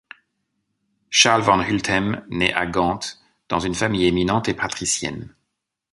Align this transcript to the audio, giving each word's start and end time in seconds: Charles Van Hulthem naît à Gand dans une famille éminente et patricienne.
Charles 1.11 1.43
Van 1.43 1.61
Hulthem 1.61 2.25
naît 2.31 2.55
à 2.55 2.65
Gand 2.65 2.99
dans 3.49 3.59
une 3.59 3.75
famille 3.75 4.07
éminente 4.07 4.49
et 4.49 4.55
patricienne. 4.55 5.35